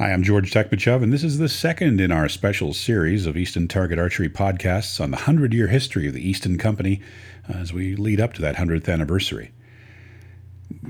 [0.00, 3.68] Hi, I'm George Tekmitchov, and this is the second in our special series of Easton
[3.68, 7.02] Target Archery podcasts on the 100 year history of the Easton Company
[7.50, 9.50] uh, as we lead up to that 100th anniversary.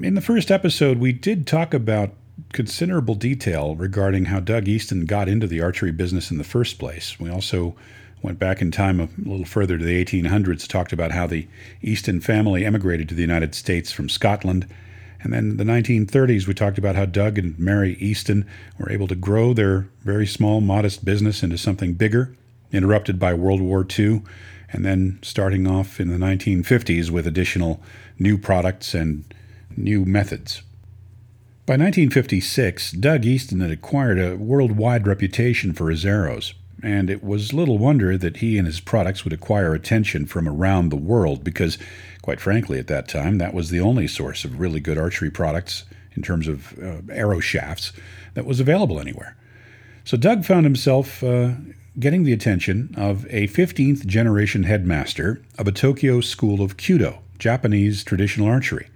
[0.01, 2.12] In the first episode, we did talk about
[2.53, 7.19] considerable detail regarding how Doug Easton got into the archery business in the first place.
[7.19, 7.74] We also
[8.22, 11.49] went back in time a little further to the 1800s, talked about how the
[11.83, 14.69] Easton family emigrated to the United States from Scotland
[15.22, 18.46] and then in the 1930s, we talked about how Doug and Mary Easton
[18.78, 22.34] were able to grow their very small, modest business into something bigger,
[22.73, 24.23] interrupted by World War II,
[24.73, 27.83] and then starting off in the 1950s with additional
[28.19, 29.25] new products and
[29.77, 30.62] new methods.
[31.66, 37.52] By 1956, Doug Easton had acquired a worldwide reputation for his arrows, and it was
[37.52, 41.79] little wonder that he and his products would acquire attention from around the world because
[42.23, 45.84] Quite frankly, at that time, that was the only source of really good archery products
[46.12, 47.93] in terms of uh, arrow shafts
[48.34, 49.37] that was available anywhere.
[50.05, 51.53] So Doug found himself uh,
[51.98, 58.05] getting the attention of a 15th generation headmaster of a Tokyo school of Kyudo, Japanese
[58.05, 58.89] traditional archery.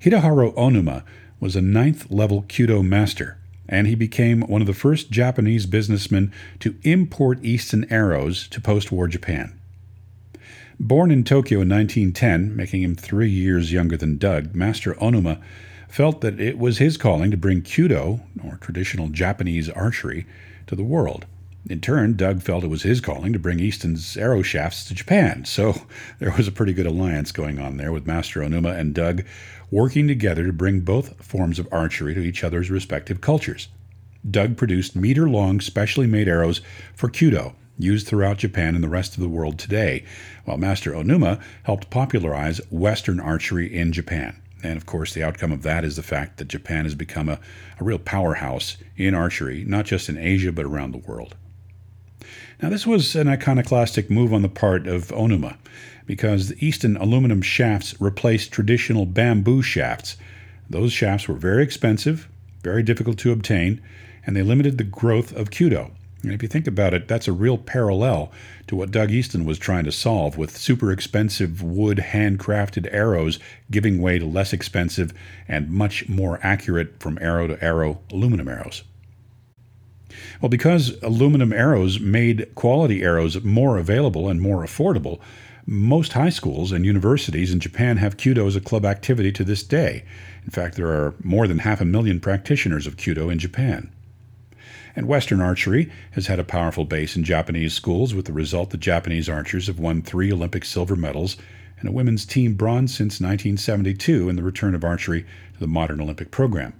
[0.00, 1.04] Hideharu Onuma
[1.40, 6.32] was a ninth level Kyudo master, and he became one of the first Japanese businessmen
[6.60, 9.58] to import Easton arrows to post war Japan.
[10.78, 15.40] Born in Tokyo in 1910, making him three years younger than Doug, Master Onuma
[15.88, 20.26] felt that it was his calling to bring Kyudo, or traditional Japanese archery,
[20.66, 21.24] to the world.
[21.68, 25.44] In turn, Doug felt it was his calling to bring Easton's arrow shafts to Japan,
[25.44, 25.74] so
[26.20, 29.24] there was a pretty good alliance going on there with Master Onuma and Doug
[29.68, 33.66] working together to bring both forms of archery to each other's respective cultures.
[34.30, 36.60] Doug produced meter long, specially made arrows
[36.94, 40.04] for Kyudo, used throughout Japan and the rest of the world today,
[40.44, 44.40] while Master Onuma helped popularize Western archery in Japan.
[44.62, 47.40] And of course, the outcome of that is the fact that Japan has become a,
[47.80, 51.34] a real powerhouse in archery, not just in Asia, but around the world.
[52.62, 55.58] Now, this was an iconoclastic move on the part of Onuma,
[56.06, 60.16] because the Easton aluminum shafts replaced traditional bamboo shafts.
[60.70, 62.28] Those shafts were very expensive,
[62.62, 63.82] very difficult to obtain,
[64.24, 65.90] and they limited the growth of Kyudo.
[66.22, 68.32] And if you think about it, that's a real parallel
[68.68, 73.38] to what Doug Easton was trying to solve with super expensive wood handcrafted arrows
[73.70, 75.12] giving way to less expensive
[75.46, 78.82] and much more accurate from arrow to arrow aluminum arrows.
[80.40, 85.20] Well, because aluminum arrows made quality arrows more available and more affordable,
[85.66, 89.64] most high schools and universities in Japan have Kyudo as a club activity to this
[89.64, 90.04] day.
[90.44, 93.90] In fact, there are more than half a million practitioners of Kyudo in Japan.
[94.94, 98.78] And Western archery has had a powerful base in Japanese schools, with the result that
[98.78, 101.36] Japanese archers have won three Olympic silver medals
[101.80, 105.22] and a women's team bronze since 1972 in the return of archery
[105.52, 106.72] to the modern Olympic program.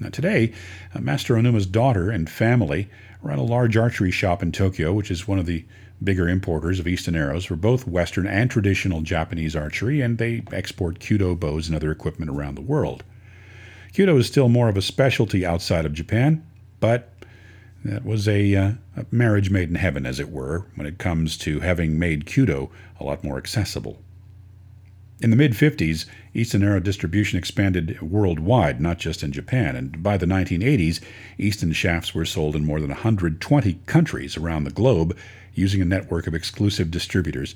[0.00, 0.52] Now, today,
[0.94, 2.88] uh, Master Onuma's daughter and family
[3.22, 5.64] run a large archery shop in Tokyo, which is one of the
[6.02, 10.98] bigger importers of Easton arrows for both Western and traditional Japanese archery, and they export
[10.98, 13.04] kyudo bows and other equipment around the world.
[13.92, 16.44] Kyudo is still more of a specialty outside of Japan,
[16.80, 17.10] but
[17.84, 21.36] that was a, uh, a marriage made in heaven, as it were, when it comes
[21.38, 24.02] to having made kyudo a lot more accessible.
[25.20, 30.16] In the mid 50s, Easton Arrow distribution expanded worldwide, not just in Japan, and by
[30.16, 31.00] the 1980s,
[31.38, 35.16] Easton shafts were sold in more than 120 countries around the globe
[35.54, 37.54] using a network of exclusive distributors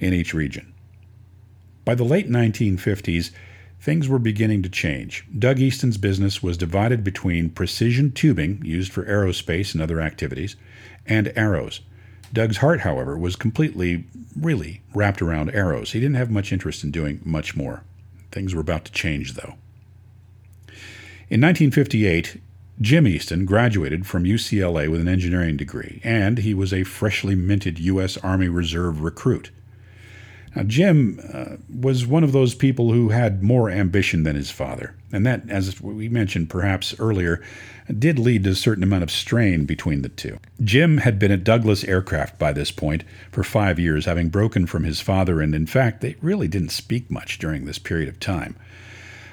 [0.00, 0.72] in each region.
[1.84, 3.30] By the late 1950s,
[3.80, 5.24] things were beginning to change.
[5.38, 10.56] Doug Easton's business was divided between precision tubing, used for aerospace and other activities,
[11.06, 11.80] and arrows.
[12.32, 14.04] Doug's heart, however, was completely,
[14.38, 15.92] really, wrapped around arrows.
[15.92, 17.84] He didn't have much interest in doing much more.
[18.30, 19.54] Things were about to change, though.
[21.28, 22.40] In 1958,
[22.80, 27.78] Jim Easton graduated from UCLA with an engineering degree, and he was a freshly minted
[27.78, 28.16] U.S.
[28.18, 29.50] Army Reserve recruit.
[30.54, 34.95] Now, Jim uh, was one of those people who had more ambition than his father,
[35.12, 37.42] and that, as we mentioned perhaps earlier,
[37.96, 40.38] did lead to a certain amount of strain between the two.
[40.62, 44.84] Jim had been at Douglas Aircraft by this point for five years, having broken from
[44.84, 48.56] his father, and in fact, they really didn't speak much during this period of time.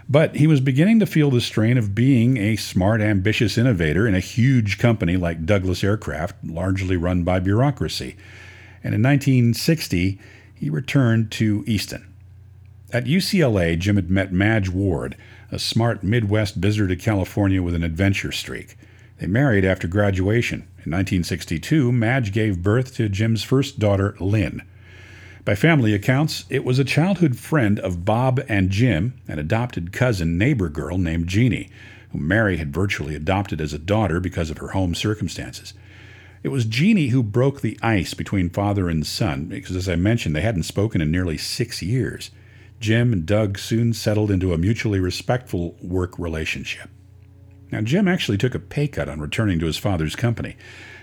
[0.07, 4.13] But he was beginning to feel the strain of being a smart, ambitious innovator in
[4.13, 8.15] a huge company like Douglas Aircraft, largely run by bureaucracy.
[8.83, 10.19] And in 1960,
[10.53, 12.05] he returned to Easton.
[12.91, 15.15] At UCLA, Jim had met Madge Ward,
[15.53, 18.75] a smart Midwest visitor to California with an adventure streak.
[19.19, 20.61] They married after graduation.
[20.83, 24.63] In 1962, Madge gave birth to Jim's first daughter, Lynn.
[25.45, 30.37] By family accounts, it was a childhood friend of Bob and Jim, an adopted cousin
[30.37, 31.69] neighbor girl named Jeannie,
[32.11, 35.73] whom Mary had virtually adopted as a daughter because of her home circumstances.
[36.41, 40.35] It was Jeannie who broke the ice between father and son, because as I mentioned,
[40.35, 42.31] they hadn't spoken in nearly six years.
[42.83, 46.89] Jim and Doug soon settled into a mutually respectful work relationship.
[47.71, 50.57] Now, Jim actually took a pay cut on returning to his father's company,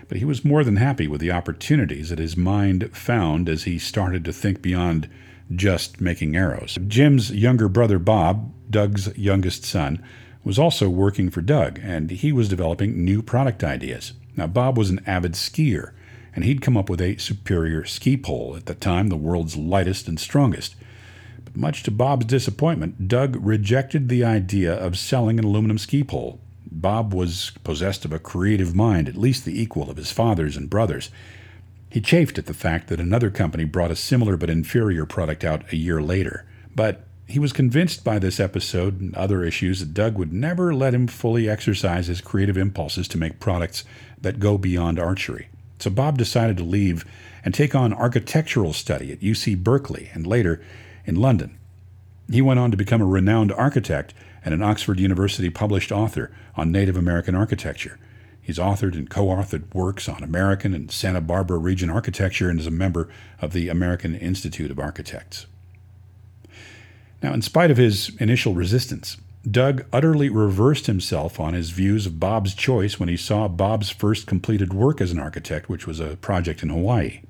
[0.07, 3.79] but he was more than happy with the opportunities that his mind found as he
[3.79, 5.09] started to think beyond
[5.57, 6.79] just making arrows.
[6.87, 10.05] Jim's younger brother, Bob, Doug's youngest son,
[10.45, 14.13] was also working for Doug, and he was developing new product ideas.
[14.37, 15.93] Now, Bob was an avid skier,
[16.35, 20.09] and he'd come up with a superior ski pole, at the time the world's lightest
[20.09, 20.75] and strongest.
[21.55, 26.41] Much to Bob's disappointment, Doug rejected the idea of selling an aluminum ski pole.
[26.71, 30.71] Bob was possessed of a creative mind, at least the equal of his father's and
[30.71, 31.11] brothers.
[31.91, 35.71] He chafed at the fact that another company brought a similar but inferior product out
[35.73, 36.47] a year later.
[36.75, 40.95] But he was convinced by this episode and other issues that Doug would never let
[40.95, 43.85] him fully exercise his creative impulses to make products
[44.21, 45.49] that go beyond archery.
[45.81, 47.05] So Bob decided to leave
[47.45, 50.63] and take on architectural study at UC Berkeley and later
[51.05, 51.59] in London.
[52.31, 54.15] He went on to become a renowned architect
[54.45, 57.99] and an Oxford University published author on Native American architecture.
[58.41, 62.67] He's authored and co authored works on American and Santa Barbara region architecture and is
[62.67, 63.09] a member
[63.41, 65.47] of the American Institute of Architects.
[67.23, 69.19] Now, in spite of his initial resistance,
[69.49, 74.27] Doug utterly reversed himself on his views of Bob's choice when he saw Bob's first
[74.27, 77.21] completed work as an architect, which was a project in Hawaii.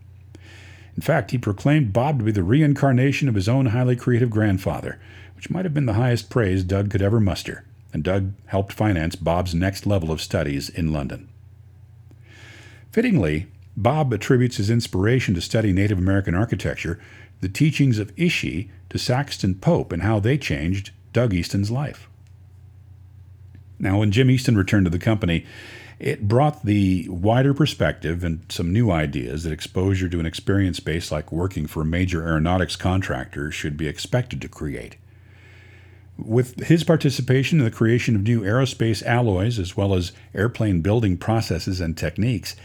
[1.00, 5.00] In fact, he proclaimed Bob to be the reincarnation of his own highly creative grandfather,
[5.34, 9.16] which might have been the highest praise Doug could ever muster, and Doug helped finance
[9.16, 11.30] Bob's next level of studies in London.
[12.92, 13.46] Fittingly,
[13.78, 17.00] Bob attributes his inspiration to study Native American architecture
[17.40, 22.10] the teachings of Ishi to Saxton Pope and how they changed Doug Easton's life.
[23.78, 25.46] Now, when Jim Easton returned to the company,
[26.00, 31.12] it brought the wider perspective and some new ideas that exposure to an experience base
[31.12, 34.96] like working for a major aeronautics contractor should be expected to create.
[36.16, 41.18] With his participation in the creation of new aerospace alloys as well as airplane building
[41.18, 42.56] processes and techniques,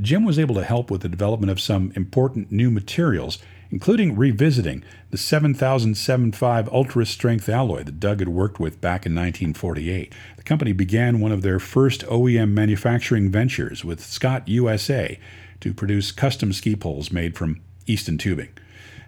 [0.00, 3.38] Jim was able to help with the development of some important new materials
[3.72, 10.14] including revisiting the 7075 Ultra Strength alloy that Doug had worked with back in 1948.
[10.36, 15.18] The company began one of their first OEM manufacturing ventures with Scott USA
[15.60, 18.50] to produce custom ski poles made from Easton tubing.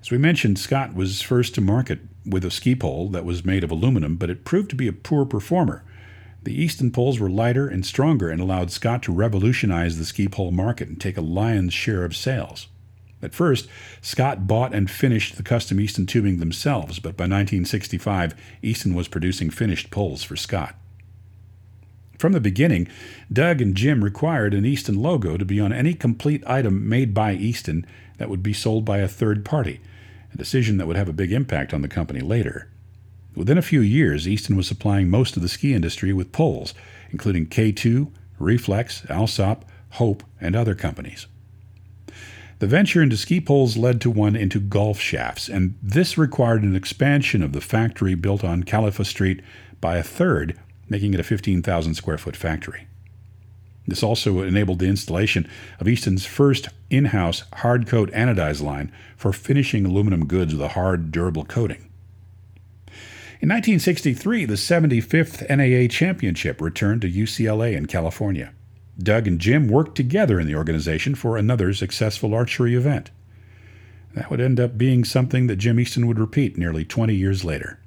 [0.00, 3.64] As we mentioned, Scott was first to market with a ski pole that was made
[3.64, 5.84] of aluminum, but it proved to be a poor performer.
[6.42, 10.52] The Easton poles were lighter and stronger and allowed Scott to revolutionize the ski pole
[10.52, 12.68] market and take a lion's share of sales.
[13.24, 13.66] At first,
[14.02, 19.48] Scott bought and finished the custom Easton tubing themselves, but by 1965, Easton was producing
[19.48, 20.74] finished poles for Scott.
[22.18, 22.86] From the beginning,
[23.32, 27.32] Doug and Jim required an Easton logo to be on any complete item made by
[27.32, 27.86] Easton
[28.18, 29.80] that would be sold by a third party,
[30.32, 32.68] a decision that would have a big impact on the company later.
[33.34, 36.74] Within a few years, Easton was supplying most of the ski industry with poles,
[37.10, 41.26] including K2, Reflex, Allsop, Hope, and other companies.
[42.60, 46.76] The venture into ski poles led to one into golf shafts, and this required an
[46.76, 49.42] expansion of the factory built on Califia Street
[49.80, 50.58] by a third,
[50.88, 52.86] making it a 15,000 square foot factory.
[53.86, 55.48] This also enabled the installation
[55.78, 60.68] of Easton's first in house hard coat anodized line for finishing aluminum goods with a
[60.68, 61.90] hard, durable coating.
[63.40, 68.54] In 1963, the 75th NAA Championship returned to UCLA in California.
[69.02, 73.10] Doug and Jim worked together in the organization for another successful archery event.
[74.14, 77.80] That would end up being something that Jim Easton would repeat nearly 20 years later.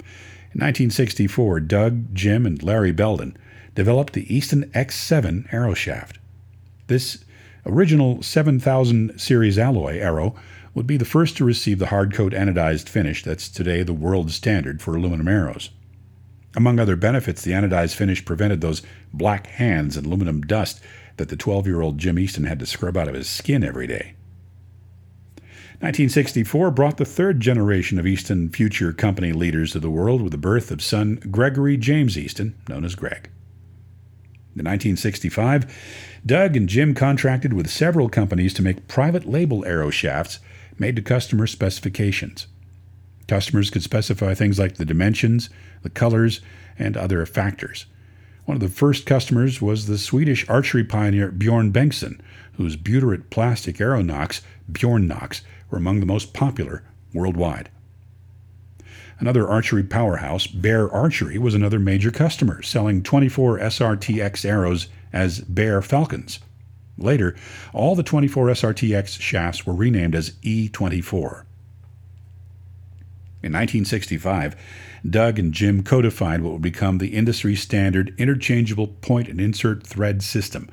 [0.00, 3.36] In 1964, Doug, Jim, and Larry Belden
[3.74, 6.18] developed the Easton X7 arrow shaft.
[6.88, 7.24] This
[7.64, 10.34] original 7000 series alloy arrow
[10.74, 14.30] would be the first to receive the hard hardcoat anodized finish that's today the world
[14.30, 15.70] standard for aluminum arrows.
[16.56, 20.80] Among other benefits, the anodized finish prevented those black hands and aluminum dust
[21.16, 23.86] that the 12 year old Jim Easton had to scrub out of his skin every
[23.86, 24.14] day.
[25.80, 30.38] 1964 brought the third generation of Easton future company leaders to the world with the
[30.38, 33.30] birth of son Gregory James Easton, known as Greg.
[34.56, 40.40] In 1965, Doug and Jim contracted with several companies to make private label arrow shafts
[40.78, 42.48] made to customer specifications.
[43.28, 45.50] Customers could specify things like the dimensions,
[45.82, 46.40] the colors,
[46.78, 47.86] and other factors.
[48.46, 52.20] One of the first customers was the Swedish archery pioneer Bjorn Bengtsson,
[52.54, 54.40] whose butyrate plastic arrow nocks,
[54.72, 56.82] Bjorn nocks, were among the most popular
[57.12, 57.68] worldwide.
[59.20, 65.82] Another archery powerhouse, Bear Archery, was another major customer, selling 24 SRTX arrows as Bear
[65.82, 66.38] Falcons.
[66.96, 67.36] Later,
[67.74, 71.44] all the 24 SRTX shafts were renamed as E24.
[73.40, 74.56] In 1965,
[75.08, 80.22] Doug and Jim codified what would become the industry standard interchangeable point and insert thread
[80.22, 80.68] system,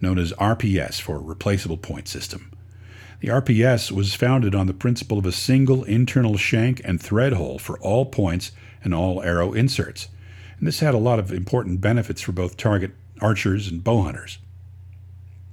[0.00, 2.52] known as RPS for Replaceable Point System.
[3.18, 7.58] The RPS was founded on the principle of a single internal shank and thread hole
[7.58, 8.52] for all points
[8.84, 10.08] and all arrow inserts.
[10.58, 14.38] And this had a lot of important benefits for both target archers and bow hunters.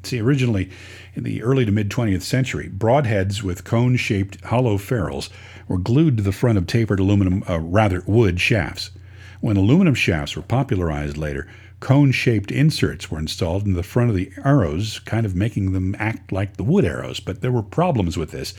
[0.04, 0.70] See, originally,
[1.14, 5.30] in the early to mid 20th century, broadheads with cone shaped hollow ferrules
[5.68, 8.92] were glued to the front of tapered aluminum, uh, rather wood shafts.
[9.42, 11.48] When aluminum shafts were popularized later,
[11.80, 15.96] cone shaped inserts were installed in the front of the arrows, kind of making them
[16.00, 17.20] act like the wood arrows.
[17.20, 18.54] But there were problems with this.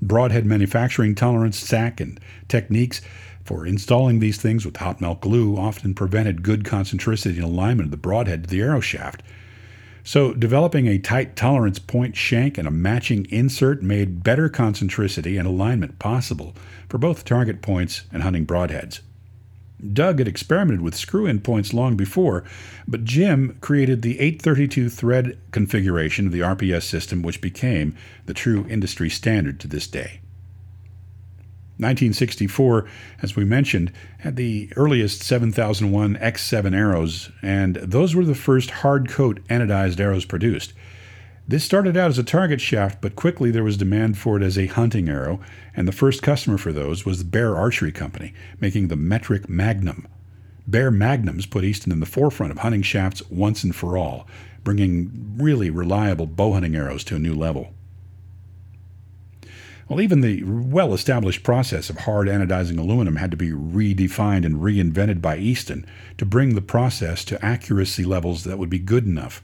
[0.00, 3.00] Broadhead manufacturing tolerance, sack, and techniques
[3.44, 7.90] for installing these things with hot melt glue often prevented good concentricity and alignment of
[7.90, 9.22] the broadhead to the arrow shaft.
[10.06, 15.48] So, developing a tight tolerance point shank and a matching insert made better concentricity and
[15.48, 16.54] alignment possible
[16.90, 19.00] for both target points and hunting broadheads.
[19.92, 22.44] Doug had experimented with screw in points long before,
[22.86, 27.96] but Jim created the 832 thread configuration of the RPS system, which became
[28.26, 30.20] the true industry standard to this day.
[31.78, 32.86] 1964,
[33.22, 39.08] as we mentioned, had the earliest 7001 X7 arrows, and those were the first hard
[39.08, 40.72] coat anodized arrows produced.
[41.46, 44.56] This started out as a target shaft, but quickly there was demand for it as
[44.56, 45.40] a hunting arrow,
[45.76, 50.06] and the first customer for those was the Bear Archery Company, making the metric Magnum.
[50.66, 54.26] Bear Magnums put Easton in the forefront of hunting shafts once and for all,
[54.62, 57.74] bringing really reliable bow hunting arrows to a new level.
[59.88, 64.62] Well, even the well established process of hard anodizing aluminum had to be redefined and
[64.62, 65.84] reinvented by Easton
[66.16, 69.42] to bring the process to accuracy levels that would be good enough.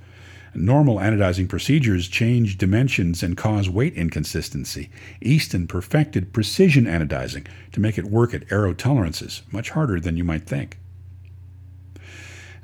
[0.55, 4.91] Normal anodizing procedures change dimensions and cause weight inconsistency.
[5.21, 10.25] Easton perfected precision anodizing to make it work at arrow tolerances, much harder than you
[10.25, 10.79] might think.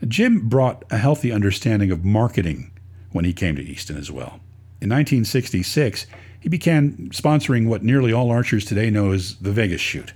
[0.06, 2.72] Jim brought a healthy understanding of marketing
[3.12, 4.40] when he came to Easton as well.
[4.80, 6.06] In 1966,
[6.46, 10.12] he began sponsoring what nearly all archers today know as the Vegas Shoot,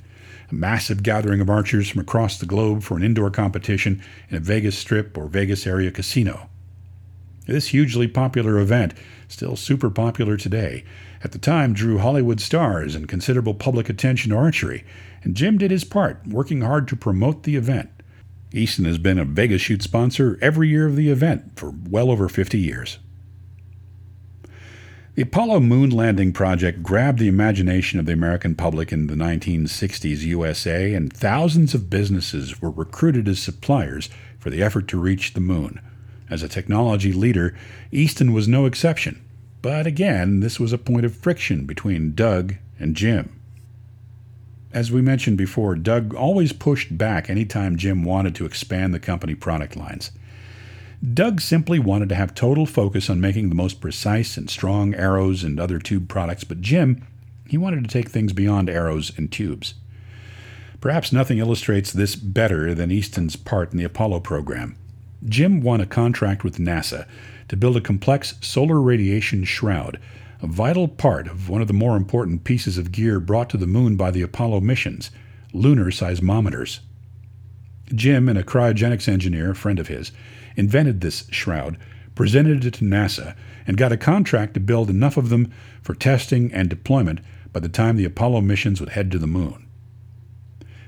[0.49, 4.41] a massive gathering of archers from across the globe for an indoor competition in a
[4.41, 6.49] Vegas Strip or Vegas area casino.
[7.49, 8.95] This hugely popular event,
[9.27, 10.85] still super popular today,
[11.25, 14.85] at the time drew Hollywood stars and considerable public attention to archery,
[15.25, 17.91] and Jim did his part, working hard to promote the event.
[18.53, 22.29] Easton has been a Vegas Shoot sponsor every year of the event for well over
[22.29, 23.01] 50 years.
[25.21, 30.23] The Apollo moon landing project grabbed the imagination of the American public in the 1960s
[30.23, 34.09] USA, and thousands of businesses were recruited as suppliers
[34.39, 35.79] for the effort to reach the moon.
[36.31, 37.55] As a technology leader,
[37.93, 39.23] Easton was no exception.
[39.61, 43.39] But again, this was a point of friction between Doug and Jim.
[44.73, 49.35] As we mentioned before, Doug always pushed back anytime Jim wanted to expand the company
[49.35, 50.13] product lines.
[51.03, 55.43] Doug simply wanted to have total focus on making the most precise and strong arrows
[55.43, 57.07] and other tube products, but Jim,
[57.49, 59.75] he wanted to take things beyond arrows and tubes.
[60.81, 64.77] Perhaps nothing illustrates this better than Easton's part in the Apollo program.
[65.27, 67.07] Jim won a contract with NASA
[67.49, 69.99] to build a complex solar radiation shroud,
[70.43, 73.67] a vital part of one of the more important pieces of gear brought to the
[73.67, 75.11] moon by the Apollo missions
[75.53, 76.81] lunar seismometers.
[77.95, 80.13] Jim and a cryogenics engineer, a friend of his,
[80.57, 81.77] invented this shroud,
[82.15, 83.35] presented it to NASA,
[83.67, 85.53] and got a contract to build enough of them
[85.83, 87.21] for testing and deployment
[87.53, 89.67] by the time the Apollo missions would head to the moon.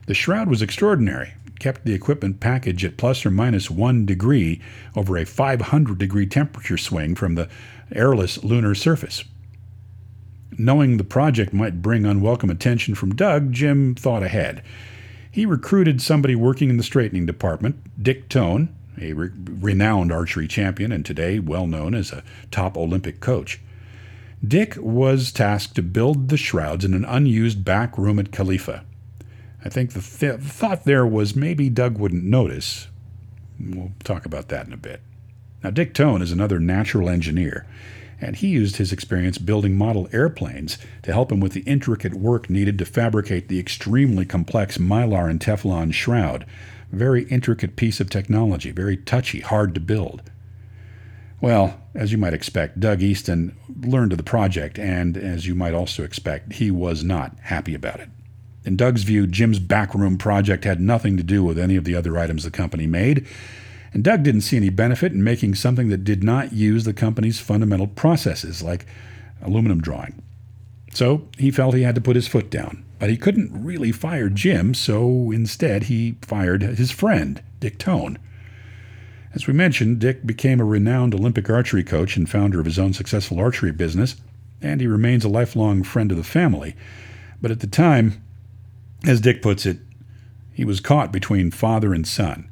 [0.06, 4.60] The shroud was extraordinary, kept the equipment package at plus or minus one degree
[4.96, 7.48] over a 500 degree temperature swing from the
[7.94, 9.24] airless lunar surface.
[10.58, 14.62] Knowing the project might bring unwelcome attention from Doug, Jim thought ahead.
[15.30, 18.68] He recruited somebody working in the straightening department, Dick Tone,
[19.00, 23.60] a re- renowned archery champion and today well known as a top Olympic coach.
[24.46, 28.82] Dick was tasked to build the shrouds in an unused back room at Califa.
[29.64, 32.88] I think the th- thought there was maybe Doug wouldn't notice.
[33.60, 35.00] We'll talk about that in a bit.
[35.62, 37.64] Now, Dick Tone is another natural engineer,
[38.20, 42.50] and he used his experience building model airplanes to help him with the intricate work
[42.50, 46.44] needed to fabricate the extremely complex mylar and Teflon shroud
[46.92, 50.22] very intricate piece of technology, very touchy, hard to build.
[51.40, 55.74] Well, as you might expect, Doug Easton learned of the project, and as you might
[55.74, 58.08] also expect, he was not happy about it.
[58.64, 62.16] In Doug's view, Jim's backroom project had nothing to do with any of the other
[62.16, 63.26] items the company made,
[63.92, 67.40] and Doug didn't see any benefit in making something that did not use the company's
[67.40, 68.86] fundamental processes, like
[69.42, 70.22] aluminum drawing.
[70.94, 72.84] So he felt he had to put his foot down.
[73.02, 78.16] But he couldn't really fire Jim, so instead he fired his friend, Dick Tone.
[79.34, 82.92] As we mentioned, Dick became a renowned Olympic archery coach and founder of his own
[82.92, 84.14] successful archery business,
[84.60, 86.76] and he remains a lifelong friend of the family.
[87.40, 88.22] But at the time,
[89.04, 89.78] as Dick puts it,
[90.52, 92.48] he was caught between father and son.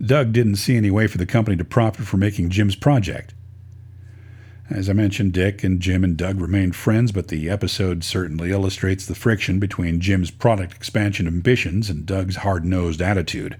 [0.00, 3.34] Doug didn't see any way for the company to profit from making Jim's project.
[4.70, 9.06] As I mentioned, Dick and Jim and Doug remained friends, but the episode certainly illustrates
[9.06, 13.56] the friction between Jim's product expansion ambitions and Doug's hard nosed attitude.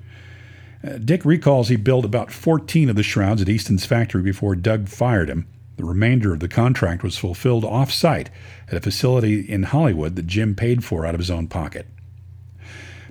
[0.86, 4.88] Uh, Dick recalls he built about 14 of the shrouds at Easton's factory before Doug
[4.88, 5.46] fired him.
[5.78, 8.28] The remainder of the contract was fulfilled off site
[8.68, 11.86] at a facility in Hollywood that Jim paid for out of his own pocket.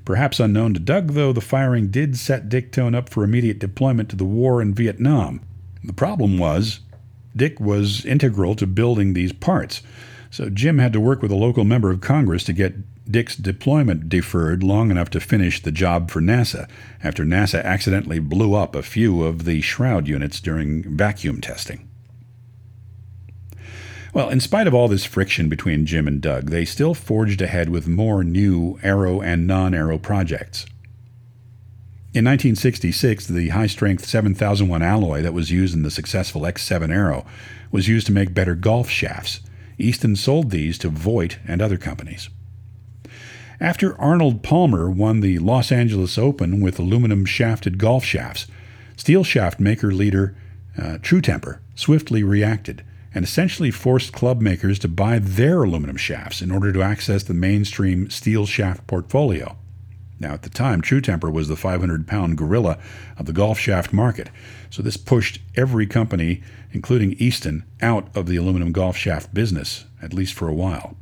[0.06, 4.10] Perhaps unknown to Doug, though, the firing did set Dick Tone up for immediate deployment
[4.10, 5.42] to the war in Vietnam.
[5.84, 6.82] The problem was
[7.38, 9.82] Dick was integral to building these parts.
[10.29, 12.75] So Jim had to work with a local member of Congress to get
[13.10, 16.70] Dick's deployment deferred long enough to finish the job for NASA
[17.01, 21.88] after NASA accidentally blew up a few of the shroud units during vacuum testing.
[24.13, 27.70] Well, in spite of all this friction between Jim and Doug, they still forged ahead
[27.70, 30.65] with more new aero and non aero projects.
[32.14, 37.26] In 1966, the high strength 7001 alloy that was used in the successful X7 Arrow
[37.70, 39.42] was used to make better golf shafts.
[39.78, 42.30] Easton sold these to Voit and other companies.
[43.60, 48.48] After Arnold Palmer won the Los Angeles Open with aluminum shafted golf shafts,
[48.96, 50.36] steel shaft maker leader
[50.82, 52.84] uh, True Temper swiftly reacted
[53.14, 57.34] and essentially forced club makers to buy their aluminum shafts in order to access the
[57.34, 59.58] mainstream steel shaft portfolio.
[60.20, 62.80] Now, at the time, True Temper was the 500 pound gorilla
[63.18, 64.30] of the golf shaft market,
[64.70, 70.13] so this pushed every company, including Easton, out of the aluminum golf shaft business, at
[70.13, 70.96] least for a while.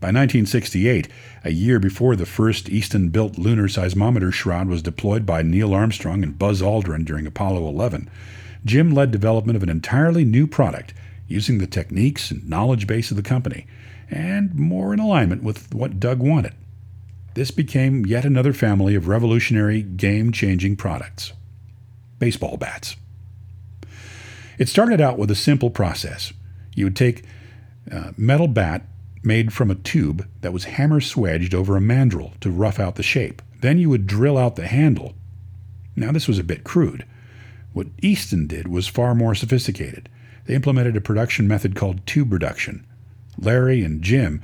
[0.00, 1.08] By 1968,
[1.44, 6.22] a year before the first Easton built lunar seismometer shroud was deployed by Neil Armstrong
[6.22, 8.08] and Buzz Aldrin during Apollo 11,
[8.64, 10.92] Jim led development of an entirely new product
[11.26, 13.66] using the techniques and knowledge base of the company,
[14.10, 16.52] and more in alignment with what Doug wanted.
[17.34, 21.32] This became yet another family of revolutionary, game changing products
[22.18, 22.96] baseball bats.
[24.58, 26.34] It started out with a simple process.
[26.74, 27.24] You would take
[27.90, 28.82] a metal bat
[29.22, 33.02] made from a tube that was hammer swedged over a mandrel to rough out the
[33.02, 33.40] shape.
[33.60, 35.14] Then you would drill out the handle.
[35.96, 37.06] Now, this was a bit crude.
[37.72, 40.08] What Easton did was far more sophisticated.
[40.46, 42.86] They implemented a production method called tube reduction.
[43.38, 44.42] Larry and Jim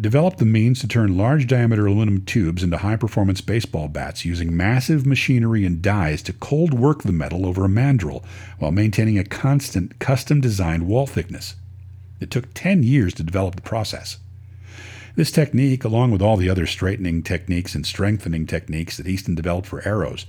[0.00, 4.56] developed the means to turn large diameter aluminum tubes into high performance baseball bats using
[4.56, 8.22] massive machinery and dies to cold work the metal over a mandrel
[8.58, 11.54] while maintaining a constant custom designed wall thickness.
[12.20, 14.18] It took 10 years to develop the process.
[15.14, 19.66] This technique, along with all the other straightening techniques and strengthening techniques that Easton developed
[19.66, 20.26] for arrows,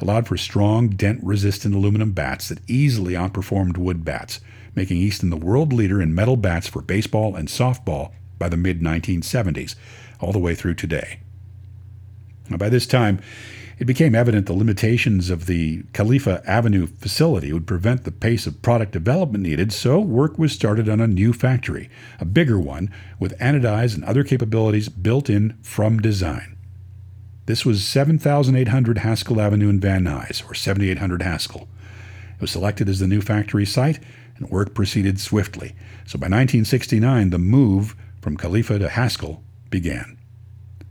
[0.00, 4.40] allowed for strong, dent resistant aluminum bats that easily outperformed wood bats,
[4.74, 8.80] making Easton the world leader in metal bats for baseball and softball by the mid
[8.80, 9.76] 1970s,
[10.18, 11.20] all the way through today.
[12.48, 13.20] Now, by this time,
[13.78, 18.60] it became evident the limitations of the Califa Avenue facility would prevent the pace of
[18.60, 23.38] product development needed, so work was started on a new factory, a bigger one with
[23.38, 26.58] anodize and other capabilities built in from design.
[27.46, 31.66] This was 7800 Haskell Avenue in Van Nuys, or 7800 Haskell.
[32.34, 33.98] It was selected as the new factory site,
[34.36, 35.74] and work proceeded swiftly.
[36.06, 40.18] So by 1969, the move from Califa to Haskell began.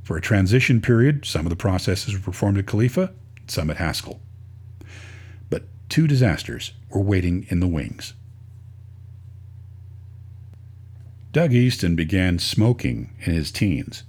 [0.03, 3.13] For a transition period, some of the processes were performed at Califa,
[3.47, 4.19] some at Haskell.
[5.49, 8.13] But two disasters were waiting in the wings.
[11.31, 14.03] Doug Easton began smoking in his teens.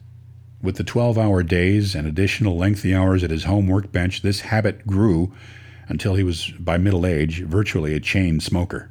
[0.63, 4.87] With the 12 hour days and additional lengthy hours at his home workbench, this habit
[4.87, 5.33] grew
[5.89, 8.90] until he was, by middle age, virtually a chain smoker.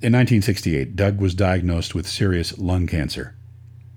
[0.00, 3.34] In 1968, Doug was diagnosed with serious lung cancer.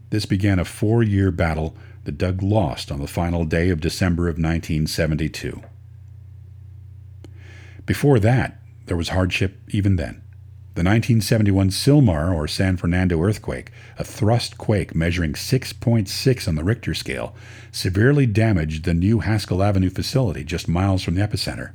[0.10, 4.24] This began a four year battle that Doug lost on the final day of December
[4.24, 5.62] of 1972.
[7.86, 10.24] Before that, there was hardship even then.
[10.74, 16.96] The 1971 Sylmar, or San Fernando earthquake, a thrust quake measuring 6.6 on the Richter
[16.96, 17.36] scale,
[17.72, 21.74] severely damaged the new Haskell Avenue facility just miles from the epicenter.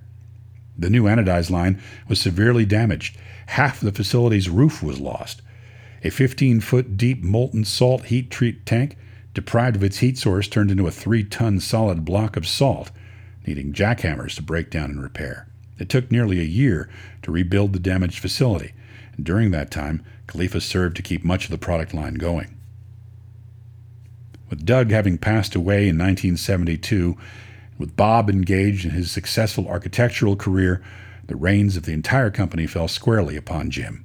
[0.79, 3.17] The new anodized line was severely damaged.
[3.47, 5.43] Half the facility's roof was lost.
[6.03, 8.97] A 15 foot deep molten salt heat treat tank,
[9.35, 12.91] deprived of its heat source, turned into a three ton solid block of salt,
[13.47, 15.49] needing jackhammers to break down and repair.
[15.79, 16.89] It took nearly a year
[17.23, 18.73] to rebuild the damaged facility,
[19.17, 22.57] and during that time, Califa served to keep much of the product line going.
[24.49, 27.17] With Doug having passed away in 1972,
[27.79, 30.83] with Bob engaged in his successful architectural career,
[31.27, 34.05] the reins of the entire company fell squarely upon Jim.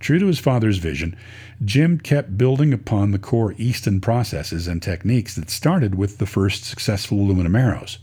[0.00, 1.16] True to his father's vision,
[1.64, 6.64] Jim kept building upon the core Easton processes and techniques that started with the first
[6.64, 7.98] successful aluminum arrows.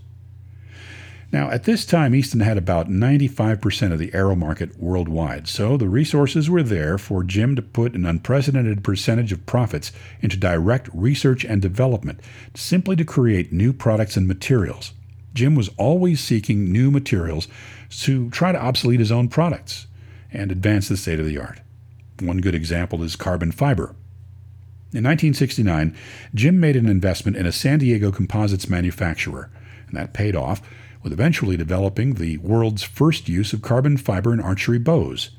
[1.32, 5.90] Now, at this time, Easton had about 95% of the arrow market worldwide, so the
[5.90, 11.44] resources were there for Jim to put an unprecedented percentage of profits into direct research
[11.44, 12.20] and development,
[12.54, 14.94] simply to create new products and materials.
[15.34, 17.48] Jim was always seeking new materials
[17.90, 19.88] to try to obsolete his own products
[20.32, 21.60] and advance the state of the art.
[22.20, 23.96] One good example is carbon fiber.
[24.94, 25.94] In 1969,
[26.34, 29.50] Jim made an investment in a San Diego composites manufacturer,
[29.88, 30.62] and that paid off
[31.06, 35.30] with eventually developing the world's first use of carbon fiber in archery bows.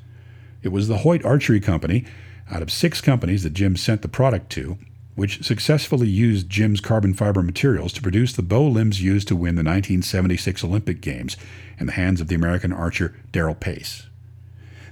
[0.63, 2.05] It was the Hoyt Archery Company,
[2.49, 4.77] out of six companies that Jim sent the product to,
[5.15, 9.55] which successfully used Jim's carbon fiber materials to produce the bow limbs used to win
[9.55, 11.35] the 1976 Olympic Games
[11.77, 14.07] in the hands of the American archer Darrell Pace.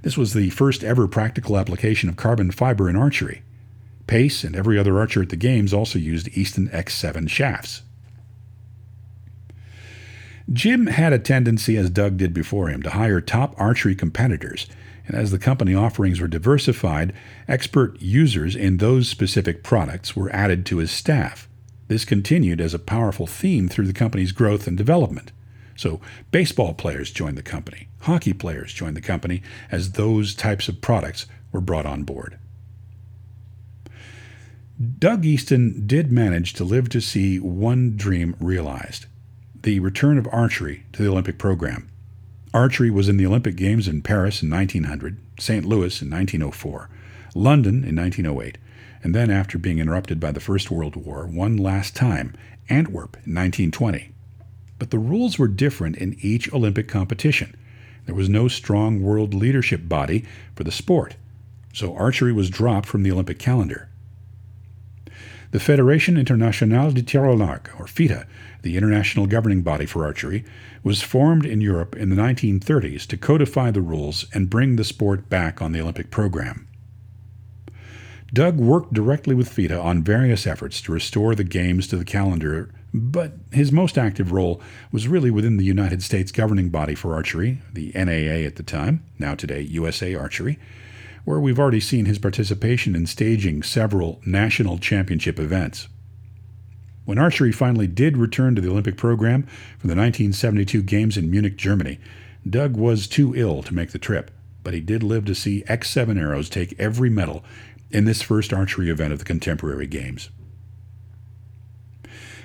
[0.01, 3.43] This was the first ever practical application of carbon fiber in archery.
[4.07, 7.81] Pace and every other archer at the Games also used Easton X7 shafts.
[10.51, 14.67] Jim had a tendency, as Doug did before him, to hire top archery competitors,
[15.07, 17.13] and as the company offerings were diversified,
[17.47, 21.47] expert users in those specific products were added to his staff.
[21.87, 25.31] This continued as a powerful theme through the company's growth and development.
[25.75, 25.99] So,
[26.31, 31.25] baseball players joined the company, hockey players joined the company as those types of products
[31.51, 32.37] were brought on board.
[34.99, 39.05] Doug Easton did manage to live to see one dream realized
[39.65, 41.89] the return of archery to the Olympic program.
[42.53, 45.65] Archery was in the Olympic Games in Paris in 1900, St.
[45.65, 46.87] Louis in 1904,
[47.33, 48.59] London in 1908,
[49.01, 52.35] and then, after being interrupted by the First World War, one last time,
[52.69, 54.11] Antwerp in 1920.
[54.77, 57.55] But the rules were different in each Olympic competition.
[58.05, 61.15] There was no strong world leadership body for the sport,
[61.73, 63.89] so archery was dropped from the Olympic calendar.
[65.55, 68.27] The Fédération Internationale de Tir à l'Arc, or FITA,
[68.63, 70.43] the international governing body for archery,
[70.83, 75.29] was formed in Europe in the 1930s to codify the rules and bring the sport
[75.29, 76.67] back on the Olympic program.
[78.33, 82.69] Doug worked directly with FITA on various efforts to restore the Games to the calendar,
[82.93, 87.61] but his most active role was really within the United States governing body for archery,
[87.71, 90.59] the NAA at the time, now today USA Archery,
[91.25, 95.87] where we've already seen his participation in staging several national championship events.
[97.03, 99.43] When archery finally did return to the Olympic program
[99.77, 101.99] for the 1972 Games in Munich, Germany,
[102.47, 104.31] Doug was too ill to make the trip,
[104.63, 107.43] but he did live to see X7 arrows take every medal
[107.91, 110.29] in this first archery event of the contemporary games.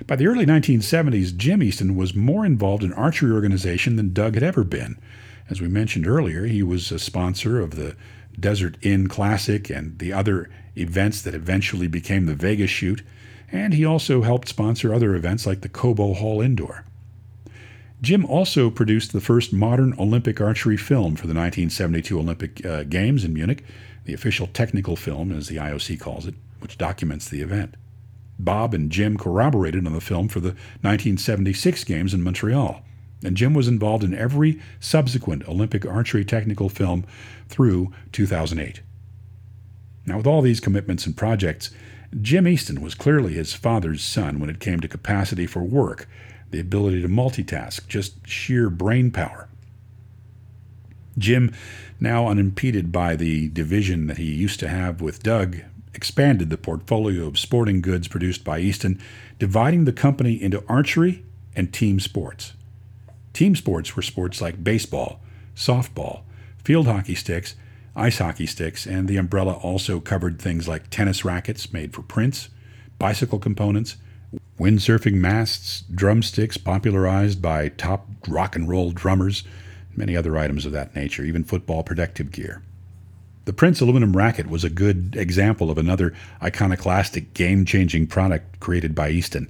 [0.07, 4.43] By the early 1970s, Jim Easton was more involved in archery organization than Doug had
[4.43, 4.97] ever been.
[5.49, 7.95] As we mentioned earlier, he was a sponsor of the
[8.39, 13.01] Desert Inn Classic and the other events that eventually became the Vegas shoot
[13.51, 16.85] and he also helped sponsor other events like the Cobo Hall Indoor.
[18.01, 23.23] Jim also produced the first modern Olympic archery film for the 1972 Olympic uh, Games
[23.23, 23.63] in Munich,
[24.05, 27.75] the official technical film, as the IOC calls it, which documents the event.
[28.39, 32.81] Bob and Jim corroborated on the film for the 1976 Games in Montreal,
[33.23, 37.05] and Jim was involved in every subsequent Olympic archery technical film
[37.49, 38.81] through 2008.
[40.05, 41.69] Now, with all these commitments and projects,
[42.19, 46.07] Jim Easton was clearly his father's son when it came to capacity for work,
[46.49, 49.47] the ability to multitask, just sheer brain power.
[51.17, 51.53] Jim,
[51.99, 55.57] now unimpeded by the division that he used to have with Doug,
[55.93, 58.99] expanded the portfolio of sporting goods produced by Easton,
[59.39, 61.23] dividing the company into archery
[61.55, 62.53] and team sports.
[63.33, 65.21] Team sports were sports like baseball,
[65.55, 66.21] softball,
[66.63, 67.55] field hockey sticks,
[67.95, 72.49] ice hockey sticks, and the umbrella also covered things like tennis rackets made for Prince,
[72.99, 73.97] bicycle components,
[74.59, 79.43] windsurfing masts, drumsticks popularized by top rock and roll drummers,
[79.95, 82.61] many other items of that nature, even football protective gear.
[83.45, 86.13] The Prince aluminum racket was a good example of another
[86.43, 89.49] iconoclastic, game changing product created by Easton.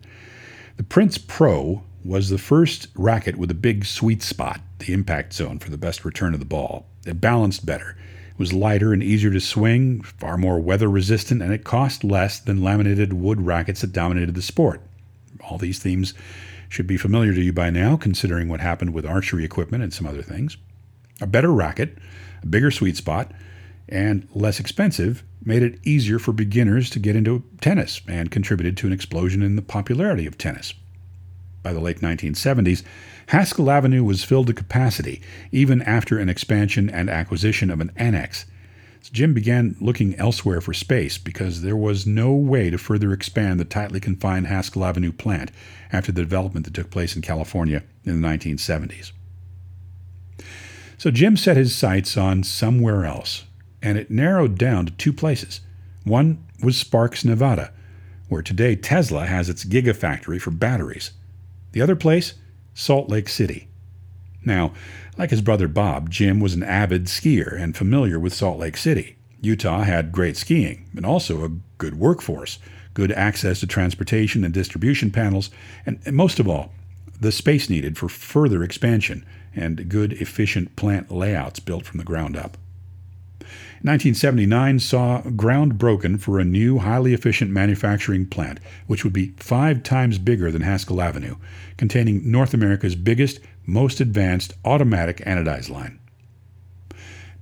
[0.77, 5.59] The Prince Pro was the first racket with a big sweet spot, the impact zone
[5.59, 6.87] for the best return of the ball.
[7.05, 7.95] It balanced better
[8.31, 12.39] It was lighter and easier to swing, far more weather resistant, and it cost less
[12.39, 14.81] than laminated wood rackets that dominated the sport.
[15.41, 16.13] All these themes
[16.69, 20.07] should be familiar to you by now, considering what happened with archery equipment and some
[20.07, 20.57] other things.
[21.19, 21.97] A better racket,
[22.41, 23.31] a bigger sweet spot,
[23.89, 28.87] and less expensive made it easier for beginners to get into tennis and contributed to
[28.87, 30.73] an explosion in the popularity of tennis.
[31.63, 32.83] By the late 1970s,
[33.27, 35.21] Haskell Avenue was filled to capacity,
[35.51, 38.45] even after an expansion and acquisition of an annex.
[39.01, 43.59] So Jim began looking elsewhere for space because there was no way to further expand
[43.59, 45.51] the tightly confined Haskell Avenue plant
[45.91, 49.11] after the development that took place in California in the 1970s.
[50.97, 53.45] So Jim set his sights on somewhere else,
[53.81, 55.61] and it narrowed down to two places.
[56.03, 57.71] One was Sparks, Nevada,
[58.29, 61.11] where today Tesla has its gigafactory for batteries.
[61.71, 62.33] The other place,
[62.73, 63.67] Salt Lake City.
[64.43, 64.73] Now,
[65.17, 69.17] like his brother Bob, Jim was an avid skier and familiar with Salt Lake City.
[69.41, 72.59] Utah had great skiing and also a good workforce,
[72.93, 75.49] good access to transportation and distribution panels,
[75.85, 76.71] and, and most of all,
[77.19, 82.35] the space needed for further expansion and good, efficient plant layouts built from the ground
[82.35, 82.57] up.
[83.83, 89.83] 1979 saw ground broken for a new, highly efficient manufacturing plant, which would be five
[89.83, 91.35] times bigger than Haskell Avenue,
[91.77, 95.99] containing North America's biggest, most advanced automatic anodized line.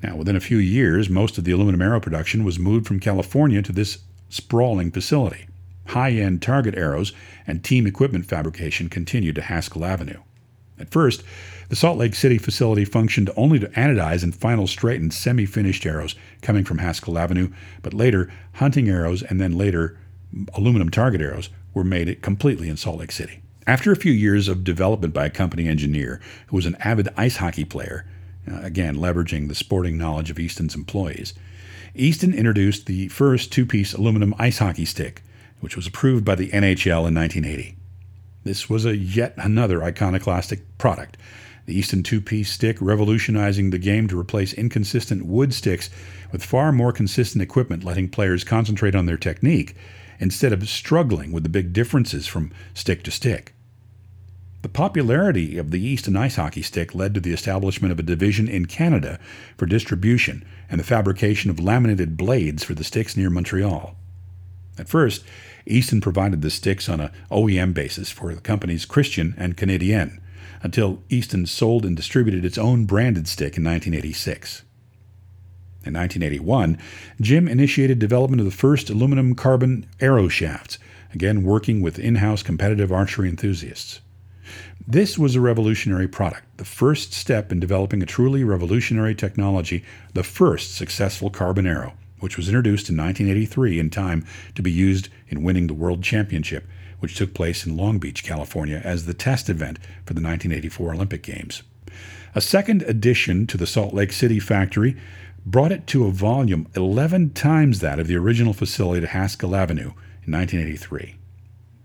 [0.01, 3.61] Now, within a few years, most of the aluminum arrow production was moved from California
[3.61, 5.47] to this sprawling facility.
[5.87, 7.11] High end target arrows
[7.45, 10.21] and team equipment fabrication continued to Haskell Avenue.
[10.79, 11.23] At first,
[11.69, 16.15] the Salt Lake City facility functioned only to anodize and final straighten semi finished arrows
[16.41, 19.97] coming from Haskell Avenue, but later, hunting arrows and then later,
[20.55, 23.41] aluminum target arrows were made completely in Salt Lake City.
[23.67, 27.37] After a few years of development by a company engineer who was an avid ice
[27.37, 28.05] hockey player,
[28.49, 31.33] uh, again leveraging the sporting knowledge of Easton's employees,
[31.93, 35.21] Easton introduced the first two piece aluminum ice hockey stick,
[35.59, 37.75] which was approved by the NHL in 1980.
[38.43, 41.17] This was a yet another iconoclastic product
[41.69, 45.91] the Easton two piece stick revolutionizing the game to replace inconsistent wood sticks
[46.31, 49.75] with far more consistent equipment, letting players concentrate on their technique
[50.19, 53.53] instead of struggling with the big differences from stick to stick.
[54.63, 58.47] The popularity of the Easton ice hockey stick led to the establishment of a division
[58.47, 59.19] in Canada
[59.55, 63.95] for distribution and the fabrication of laminated blades for the sticks near Montreal.
[64.79, 65.23] At first,
[65.69, 70.21] Easton provided the sticks on a OEM basis for the companies Christian and Canadian,
[70.61, 74.63] until Easton sold and distributed its own branded stick in 1986.
[75.85, 76.77] In 1981,
[77.21, 80.77] Jim initiated development of the first aluminum carbon arrow shafts,
[81.13, 84.01] again working with in house competitive archery enthusiasts.
[84.85, 90.23] This was a revolutionary product, the first step in developing a truly revolutionary technology, the
[90.23, 95.43] first successful carbon arrow, which was introduced in 1983 in time to be used in
[95.43, 96.65] winning the World Championship
[96.99, 101.23] which took place in Long Beach, California, as the test event for the 1984 Olympic
[101.23, 101.63] Games.
[102.35, 104.95] A second addition to the Salt Lake City factory
[105.45, 109.93] brought it to a volume 11 times that of the original facility at Haskell Avenue
[110.25, 111.15] in 1983.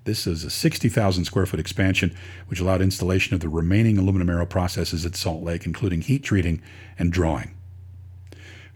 [0.05, 2.15] This is a 60,000 square foot expansion,
[2.49, 6.61] which allowed installation of the remaining aluminum arrow processes at Salt Lake, including heat treating
[6.99, 7.55] and drawing.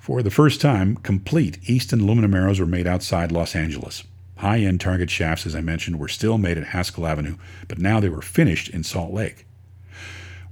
[0.09, 4.05] For the first time, complete Easton aluminum arrows were made outside Los Angeles.
[4.39, 7.37] High end target shafts, as I mentioned, were still made at Haskell Avenue,
[7.69, 9.45] but now they were finished in Salt Lake.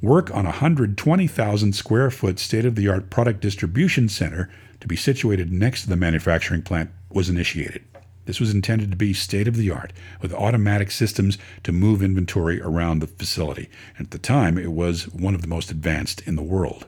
[0.03, 4.95] Work on a 120,000 square foot state of the art product distribution center to be
[4.95, 7.83] situated next to the manufacturing plant was initiated.
[8.27, 12.61] This was intended to be state of the art, with automatic systems to move inventory
[12.61, 13.71] around the facility.
[13.97, 16.87] And at the time, it was one of the most advanced in the world.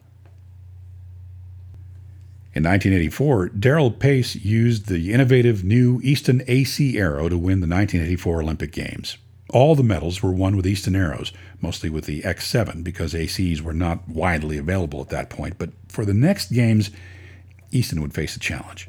[2.58, 8.42] In 1984, Darrell Pace used the innovative new Easton AC Arrow to win the 1984
[8.42, 9.16] Olympic Games.
[9.50, 13.72] All the medals were won with Easton arrows, mostly with the X7 because ACs were
[13.72, 16.90] not widely available at that point, but for the next games,
[17.70, 18.88] Easton would face a challenge.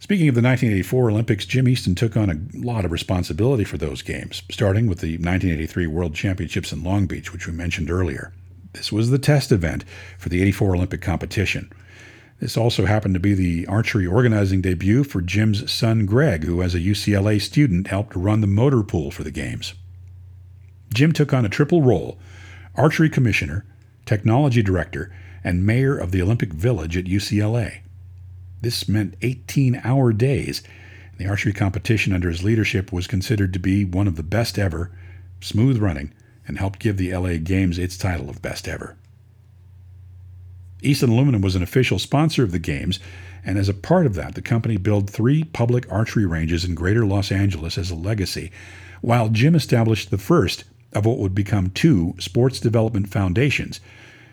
[0.00, 4.00] Speaking of the 1984 Olympics, Jim Easton took on a lot of responsibility for those
[4.00, 8.32] games, starting with the 1983 World Championships in Long Beach, which we mentioned earlier.
[8.78, 9.84] This was the test event
[10.18, 11.68] for the 84 Olympic competition.
[12.38, 16.76] This also happened to be the archery organizing debut for Jim's son Greg, who, as
[16.76, 19.74] a UCLA student, helped run the motor pool for the Games.
[20.94, 22.20] Jim took on a triple role
[22.76, 23.66] archery commissioner,
[24.06, 25.12] technology director,
[25.42, 27.80] and mayor of the Olympic Village at UCLA.
[28.60, 30.62] This meant 18 hour days.
[31.10, 34.56] And the archery competition under his leadership was considered to be one of the best
[34.56, 34.92] ever,
[35.40, 36.12] smooth running,
[36.48, 38.96] and helped give the LA Games its title of best ever.
[40.82, 42.98] Easton Aluminum was an official sponsor of the games,
[43.44, 47.04] and as a part of that, the company built three public archery ranges in greater
[47.04, 48.50] Los Angeles as a legacy,
[49.00, 53.80] while Jim established the first of what would become two sports development foundations.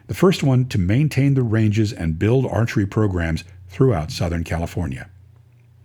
[0.08, 5.10] The first one to maintain the ranges and build archery programs throughout Southern California.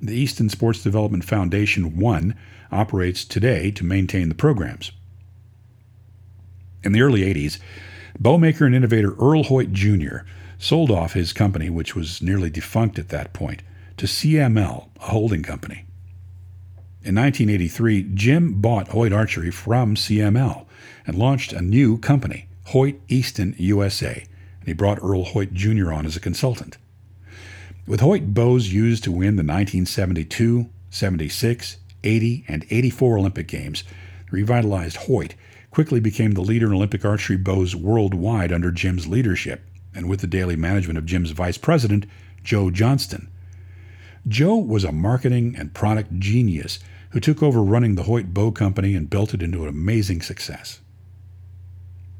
[0.00, 2.34] The Easton Sports Development Foundation 1
[2.70, 4.92] operates today to maintain the programs.
[6.82, 7.58] In the early 80s,
[8.18, 10.18] bowmaker and innovator Earl Hoyt Jr.
[10.58, 13.62] sold off his company, which was nearly defunct at that point,
[13.98, 15.84] to CML, a holding company.
[17.02, 20.66] In 1983, Jim bought Hoyt Archery from CML
[21.06, 24.24] and launched a new company, Hoyt Easton USA,
[24.60, 25.92] and he brought Earl Hoyt Jr.
[25.92, 26.78] on as a consultant.
[27.86, 33.84] With Hoyt bows used to win the 1972, 76, 80, and 84 Olympic Games,
[34.30, 35.34] revitalized Hoyt
[35.70, 39.62] quickly became the leader in Olympic archery bows worldwide under Jim's leadership,
[39.94, 42.06] and with the daily management of Jim's vice president,
[42.42, 43.28] Joe Johnston.
[44.26, 46.78] Joe was a marketing and product genius
[47.10, 50.80] who took over running the Hoyt Bow Company and built it into an amazing success.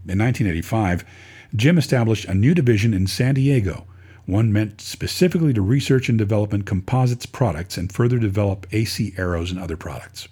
[0.07, 1.05] In 1985,
[1.55, 3.87] Jim established a new division in San Diego,
[4.27, 9.61] one meant specifically to research and develop composites products and further develop AC arrows and
[9.61, 10.29] other products.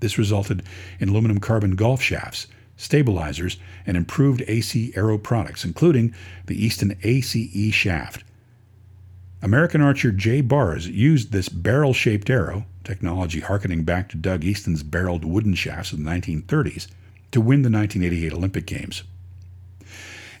[0.00, 0.62] This resulted
[1.00, 3.56] in aluminum carbon golf shafts, stabilizers,
[3.86, 6.14] and improved AC aero products, including
[6.46, 8.24] the Easton ACE shaft.
[9.42, 14.82] American archer Jay Barrs used this barrel shaped arrow, technology harkening back to Doug Easton's
[14.82, 16.88] barreled wooden shafts of the 1930s,
[17.30, 19.02] to win the 1988 Olympic Games.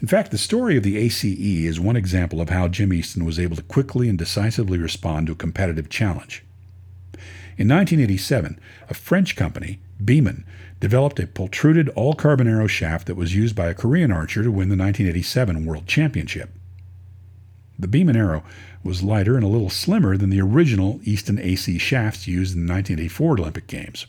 [0.00, 3.38] In fact, the story of the ACE is one example of how Jim Easton was
[3.38, 6.44] able to quickly and decisively respond to a competitive challenge.
[7.58, 10.44] In 1987, a French company, Beman,
[10.78, 14.50] developed a pultruded all carbon arrow shaft that was used by a Korean archer to
[14.52, 16.50] win the 1987 World Championship.
[17.76, 18.44] The Beman arrow
[18.84, 22.72] was lighter and a little slimmer than the original Easton AC shafts used in the
[22.72, 24.06] 1984 Olympic Games.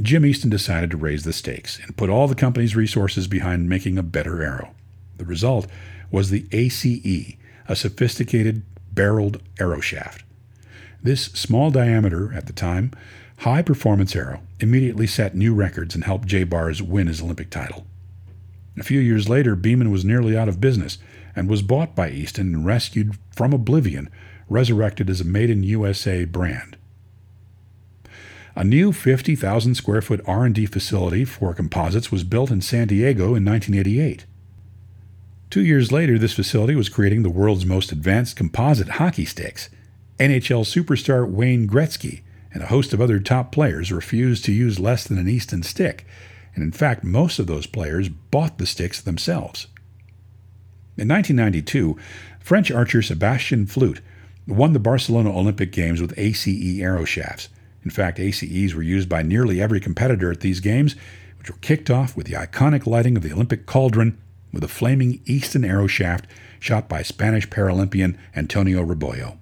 [0.00, 3.98] Jim Easton decided to raise the stakes and put all the company's resources behind making
[3.98, 4.74] a better arrow.
[5.18, 5.66] The result
[6.12, 7.34] was the ACE,
[7.68, 10.21] a sophisticated barreled arrow shaft.
[11.02, 12.92] This small diameter at the time,
[13.38, 17.86] high performance arrow immediately set new records and helped Jay Barrs win his Olympic title.
[18.78, 20.98] A few years later, Beman was nearly out of business
[21.34, 24.08] and was bought by Easton and rescued from oblivion,
[24.48, 26.76] resurrected as a made in USA brand.
[28.54, 33.44] A new 50,000 square foot R&D facility for composites was built in San Diego in
[33.44, 34.26] 1988.
[35.50, 39.68] Two years later, this facility was creating the world's most advanced composite hockey sticks.
[40.18, 42.22] NHL superstar Wayne Gretzky
[42.52, 46.06] and a host of other top players refused to use less than an Easton stick,
[46.54, 49.66] and in fact, most of those players bought the sticks themselves.
[50.96, 51.96] In 1992,
[52.40, 54.00] French archer Sebastien Flute
[54.46, 56.46] won the Barcelona Olympic Games with ACE
[56.80, 57.48] arrow shafts.
[57.84, 60.94] In fact, ACEs were used by nearly every competitor at these games,
[61.38, 64.18] which were kicked off with the iconic lighting of the Olympic cauldron
[64.52, 66.26] with a flaming Easton arrow shaft
[66.60, 69.38] shot by Spanish Paralympian Antonio Rebollo.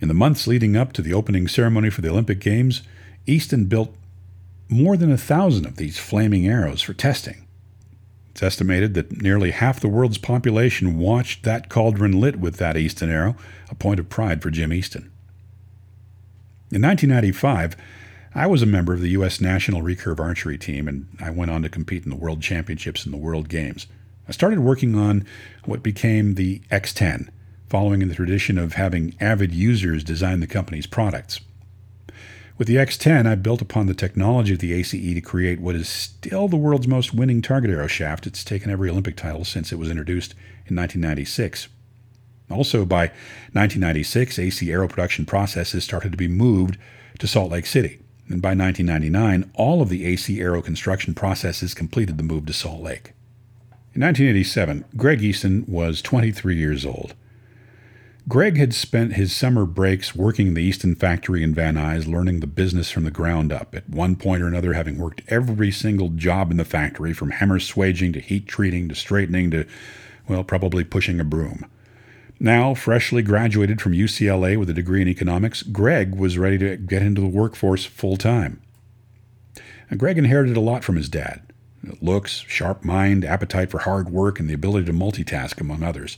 [0.00, 2.82] In the months leading up to the opening ceremony for the Olympic Games,
[3.26, 3.94] Easton built
[4.68, 7.46] more than a thousand of these flaming arrows for testing.
[8.30, 13.08] It's estimated that nearly half the world's population watched that cauldron lit with that Easton
[13.08, 13.36] arrow,
[13.70, 15.12] a point of pride for Jim Easton.
[16.72, 17.76] In 1995,
[18.34, 19.40] I was a member of the U.S.
[19.40, 23.14] National Recurve Archery Team, and I went on to compete in the World Championships and
[23.14, 23.86] the World Games.
[24.28, 25.24] I started working on
[25.66, 27.28] what became the X10,
[27.74, 31.40] following in the tradition of having avid users design the company's products.
[32.56, 35.88] With the X10, I built upon the technology of the ACE to create what is
[35.88, 38.28] still the world's most winning target arrow shaft.
[38.28, 40.34] It's taken every Olympic title since it was introduced
[40.66, 41.66] in 1996.
[42.48, 43.06] Also, by
[43.54, 46.78] 1996, AC Aero production processes started to be moved
[47.18, 47.98] to Salt Lake City.
[48.28, 52.82] And by 1999, all of the AC Aero construction processes completed the move to Salt
[52.82, 53.14] Lake.
[53.94, 57.16] In 1987, Greg Easton was 23 years old.
[58.26, 62.40] Greg had spent his summer breaks working in the Easton factory in Van Nuys, learning
[62.40, 66.08] the business from the ground up, at one point or another having worked every single
[66.08, 69.66] job in the factory, from hammer swaging to heat treating to straightening to,
[70.26, 71.66] well, probably pushing a broom.
[72.40, 77.02] Now, freshly graduated from UCLA with a degree in economics, Greg was ready to get
[77.02, 78.62] into the workforce full time.
[79.98, 81.42] Greg inherited a lot from his dad
[82.00, 86.16] looks, sharp mind, appetite for hard work, and the ability to multitask, among others.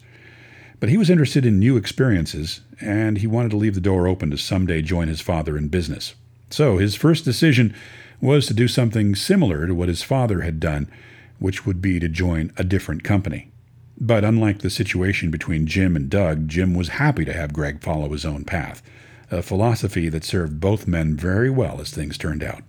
[0.78, 4.30] But he was interested in new experiences, and he wanted to leave the door open
[4.30, 6.14] to someday join his father in business.
[6.50, 7.74] So his first decision
[8.20, 10.90] was to do something similar to what his father had done,
[11.38, 13.50] which would be to join a different company.
[13.98, 18.10] But unlike the situation between Jim and Doug, Jim was happy to have Greg follow
[18.10, 18.82] his own path,
[19.30, 22.62] a philosophy that served both men very well as things turned out.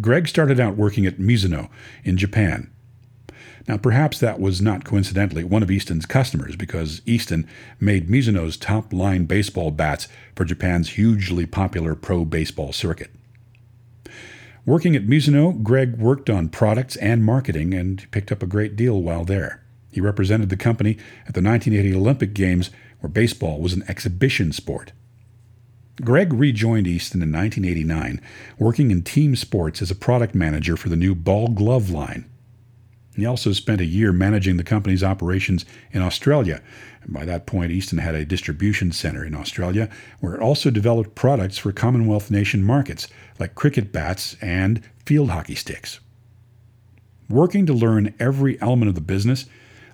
[0.00, 1.68] Greg started out working at Mizuno
[2.04, 2.70] in Japan.
[3.68, 7.48] Now, perhaps that was not coincidentally one of Easton's customers because Easton
[7.80, 10.06] made Mizuno's top line baseball bats
[10.36, 13.10] for Japan's hugely popular pro baseball circuit.
[14.64, 19.02] Working at Mizuno, Greg worked on products and marketing and picked up a great deal
[19.02, 19.62] while there.
[19.90, 20.92] He represented the company
[21.26, 24.92] at the 1980 Olympic Games, where baseball was an exhibition sport.
[26.02, 28.20] Greg rejoined Easton in 1989,
[28.58, 32.28] working in team sports as a product manager for the new ball glove line.
[33.16, 36.62] He also spent a year managing the company's operations in Australia.
[37.02, 39.88] And by that point, Easton had a distribution center in Australia
[40.20, 43.08] where it also developed products for Commonwealth nation markets
[43.38, 45.98] like cricket bats and field hockey sticks.
[47.28, 49.46] Working to learn every element of the business,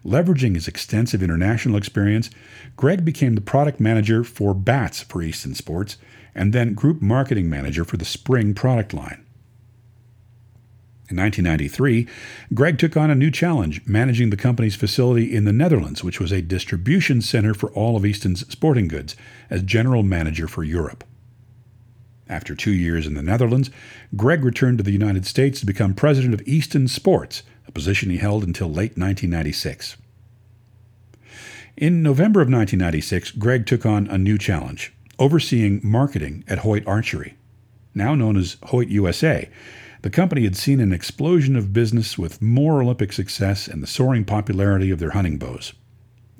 [0.04, 2.28] Leveraging his extensive international experience,
[2.76, 5.96] Greg became the product manager for bats for Easton Sports
[6.34, 9.24] and then group marketing manager for the spring product line.
[11.12, 12.06] In 1993,
[12.54, 16.32] Greg took on a new challenge, managing the company's facility in the Netherlands, which was
[16.32, 19.14] a distribution center for all of Easton's sporting goods,
[19.50, 21.04] as general manager for Europe.
[22.30, 23.68] After two years in the Netherlands,
[24.16, 28.16] Greg returned to the United States to become president of Easton Sports, a position he
[28.16, 29.98] held until late 1996.
[31.76, 37.36] In November of 1996, Greg took on a new challenge, overseeing marketing at Hoyt Archery.
[37.94, 39.50] Now known as Hoyt USA,
[40.02, 44.24] the company had seen an explosion of business with more Olympic success and the soaring
[44.24, 45.72] popularity of their hunting bows.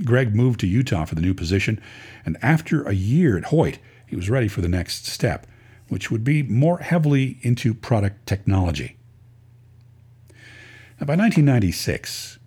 [0.05, 1.81] Greg moved to Utah for the new position,
[2.27, 5.47] and after a year at Hoyt, he was ready for the next step,
[5.89, 8.97] which would be more heavily into product technology.
[11.01, 12.39] Now, by 1996,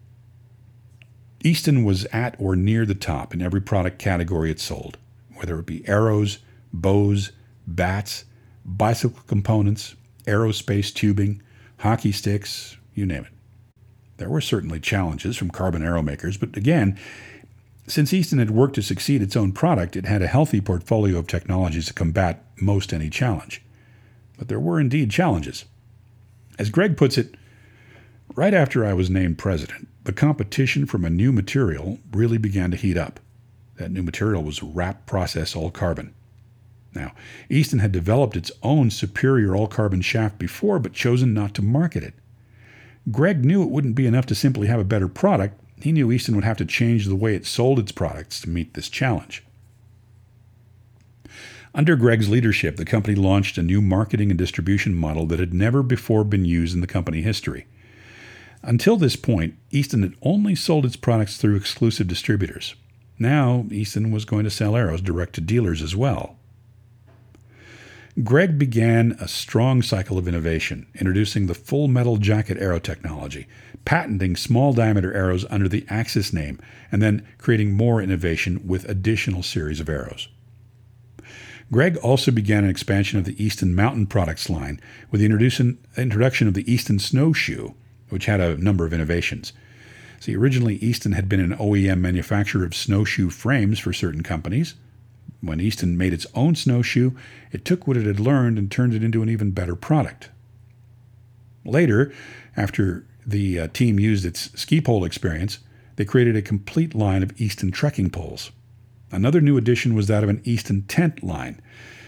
[1.44, 4.98] Easton was at or near the top in every product category it sold,
[5.36, 6.40] whether it be arrows,
[6.74, 7.32] bows,
[7.68, 8.26] bats,
[8.66, 9.96] bicycle components,
[10.26, 11.42] aerospace tubing,
[11.80, 13.32] hockey sticks, you name it.
[14.18, 16.98] There were certainly challenges from carbon arrow makers, but again,
[17.88, 21.28] since Easton had worked to succeed its own product, it had a healthy portfolio of
[21.28, 23.62] technologies to combat most any challenge.
[24.38, 25.66] But there were indeed challenges.
[26.58, 27.36] As Greg puts it,
[28.34, 32.78] Right after I was named president, the competition from a new material really began to
[32.78, 33.20] heat up.
[33.78, 36.14] That new material was wrap process all carbon.
[36.96, 37.12] Now,
[37.50, 42.04] Easton had developed its own superior all carbon shaft before, but chosen not to market
[42.04, 42.14] it.
[43.12, 45.60] Greg knew it wouldn't be enough to simply have a better product.
[45.82, 48.74] He knew Easton would have to change the way it sold its products to meet
[48.74, 49.44] this challenge.
[51.76, 55.84] Under Greg's leadership, the company launched a new marketing and distribution model that had never
[55.84, 57.66] before been used in the company history.
[58.64, 62.76] Until this point, Easton had only sold its products through exclusive distributors.
[63.20, 66.38] Now, Easton was going to sell arrows direct to dealers as well.
[68.24, 73.46] Greg began a strong cycle of innovation, introducing the full metal jacket arrow technology,
[73.84, 76.58] patenting small diameter arrows under the Axis name,
[76.94, 80.30] and then creating more innovation with additional series of arrows.
[81.70, 84.80] Greg also began an expansion of the Easton Mountain products line
[85.12, 85.26] with the
[85.98, 87.74] introduction of the Easton Snowshoe,
[88.08, 89.52] which had a number of innovations.
[90.22, 94.76] See, originally Easton had been an OEM manufacturer of snowshoe frames for certain companies.
[95.46, 97.12] When Easton made its own snowshoe,
[97.52, 100.30] it took what it had learned and turned it into an even better product.
[101.64, 102.14] Later,
[102.58, 105.60] after the uh, team used its ski pole experience,
[105.96, 108.52] they created a complete line of Easton trekking poles.
[109.12, 111.62] Another new addition was that of an Easton tent line.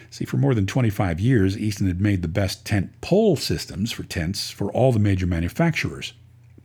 [0.09, 4.03] See, for more than 25 years, Easton had made the best tent pole systems for
[4.03, 6.13] tents for all the major manufacturers.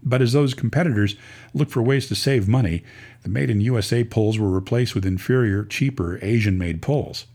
[0.03, 1.17] But as those competitors
[1.55, 2.83] looked for ways to save money,
[3.23, 7.27] the made in USA poles were replaced with inferior, cheaper Asian made poles.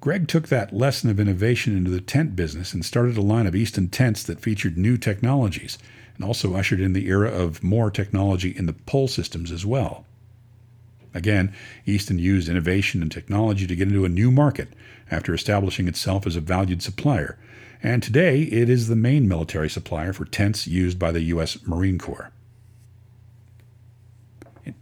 [0.00, 3.54] Greg took that lesson of innovation into the tent business and started a line of
[3.54, 5.78] Easton tents that featured new technologies
[6.16, 10.04] and also ushered in the era of more technology in the pole systems as well.
[11.14, 11.54] Again,
[11.86, 14.68] Easton used innovation and technology to get into a new market
[15.10, 17.38] after establishing itself as a valued supplier,
[17.84, 21.58] and today it is the main military supplier for tents used by the U.S.
[21.66, 22.30] Marine Corps.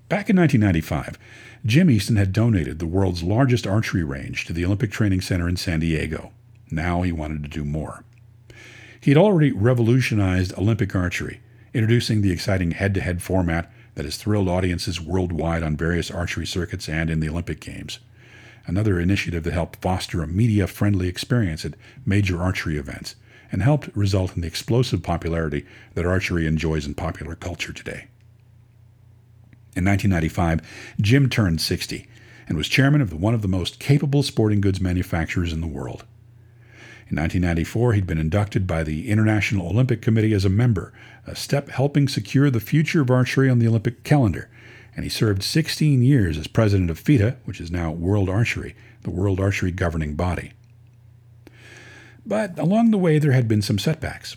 [0.08, 1.18] Back in 1995,
[1.66, 5.56] Jim Easton had donated the world's largest archery range to the Olympic Training Center in
[5.56, 6.30] San Diego.
[6.70, 8.04] Now he wanted to do more.
[9.00, 11.40] He had already revolutionized Olympic archery,
[11.74, 16.46] introducing the exciting head to head format that has thrilled audiences worldwide on various archery
[16.46, 17.98] circuits and in the Olympic Games.
[18.66, 21.74] Another initiative that helped foster a media friendly experience at
[22.06, 23.16] major archery events
[23.50, 28.06] and helped result in the explosive popularity that archery enjoys in popular culture today.
[29.74, 30.60] In 1995,
[31.00, 32.06] Jim turned 60
[32.46, 36.04] and was chairman of one of the most capable sporting goods manufacturers in the world.
[37.08, 40.92] In 1994, he'd been inducted by the International Olympic Committee as a member,
[41.26, 44.48] a step helping secure the future of archery on the Olympic calendar.
[44.94, 49.10] And he served 16 years as president of FITA, which is now World Archery, the
[49.10, 50.52] World Archery governing body.
[52.24, 54.36] But along the way, there had been some setbacks.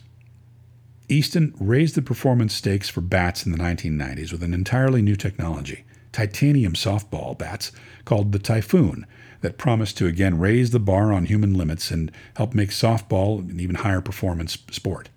[1.07, 5.85] Easton raised the performance stakes for bats in the 1990s with an entirely new technology
[6.15, 7.73] titanium softball bats
[8.05, 9.05] called the Typhoon
[9.41, 13.59] that promised to again raise the bar on human limits and help make softball an
[13.59, 15.09] even higher performance sport.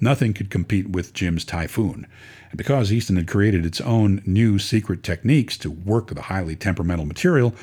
[0.00, 2.06] Nothing could compete with Jim's Typhoon.
[2.50, 7.04] And because Easton had created its own new secret techniques to work the highly temperamental
[7.04, 7.54] material,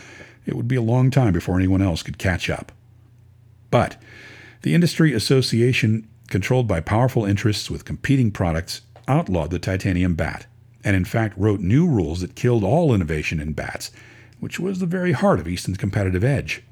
[0.46, 2.72] it would be a long time before anyone else could catch up.
[3.72, 3.98] But
[4.62, 10.46] the industry association, controlled by powerful interests with competing products, outlawed the titanium bat,
[10.84, 13.92] and in fact wrote new rules that killed all innovation in bats,
[14.40, 16.64] which was the very heart of Easton's competitive edge.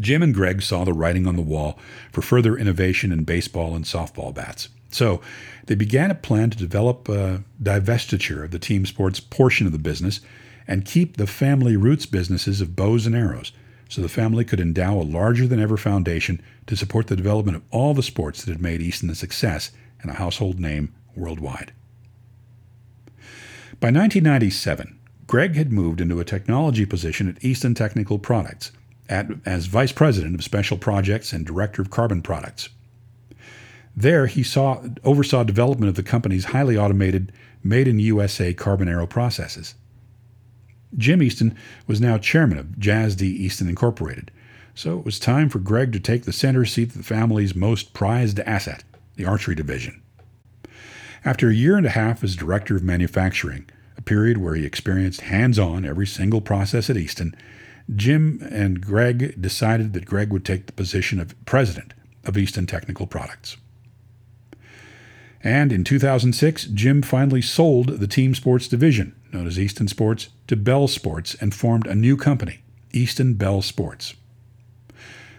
[0.00, 1.78] Jim and Greg saw the writing on the wall
[2.10, 4.68] for further innovation in baseball and softball bats.
[4.90, 5.20] So
[5.66, 9.78] they began a plan to develop a divestiture of the team sports portion of the
[9.78, 10.20] business
[10.66, 13.52] and keep the family roots businesses of bows and arrows
[13.88, 17.62] so the family could endow a larger than ever foundation to support the development of
[17.70, 21.72] all the sports that had made Easton a success and a household name worldwide.
[23.80, 28.72] By 1997, Greg had moved into a technology position at Easton Technical Products
[29.10, 32.70] at, as vice president of special projects and director of carbon products.
[33.94, 37.32] There, he saw, oversaw development of the company's highly automated,
[37.62, 39.74] made in USA carbon arrow processes.
[40.96, 41.56] Jim Easton
[41.86, 44.30] was now chairman of JASD Easton Incorporated,
[44.74, 47.92] so it was time for Greg to take the center seat of the family's most
[47.92, 48.84] prized asset,
[49.16, 50.00] the archery division.
[51.24, 53.66] After a year and a half as director of manufacturing,
[53.98, 57.34] a period where he experienced hands on every single process at Easton,
[57.94, 63.06] Jim and Greg decided that Greg would take the position of president of Easton Technical
[63.06, 63.56] Products.
[65.42, 70.56] And in 2006, Jim finally sold the team sports division, known as Easton Sports, to
[70.56, 72.60] Bell Sports and formed a new company,
[72.92, 74.14] Easton Bell Sports.